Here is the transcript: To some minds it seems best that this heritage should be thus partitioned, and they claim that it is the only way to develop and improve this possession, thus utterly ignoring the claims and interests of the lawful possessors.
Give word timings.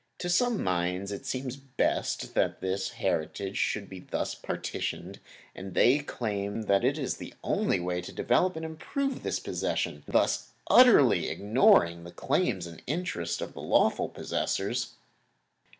To 0.17 0.29
some 0.29 0.63
minds 0.63 1.11
it 1.11 1.27
seems 1.27 1.55
best 1.57 2.33
that 2.33 2.59
this 2.59 2.89
heritage 2.89 3.55
should 3.57 3.87
be 3.87 3.99
thus 3.99 4.33
partitioned, 4.33 5.19
and 5.53 5.75
they 5.75 5.99
claim 5.99 6.63
that 6.63 6.83
it 6.83 6.97
is 6.97 7.17
the 7.17 7.35
only 7.43 7.79
way 7.79 8.01
to 8.01 8.11
develop 8.11 8.55
and 8.55 8.65
improve 8.65 9.21
this 9.21 9.39
possession, 9.39 10.01
thus 10.07 10.53
utterly 10.71 11.29
ignoring 11.29 12.03
the 12.03 12.11
claims 12.11 12.65
and 12.65 12.81
interests 12.87 13.41
of 13.41 13.53
the 13.53 13.61
lawful 13.61 14.09
possessors. 14.09 14.95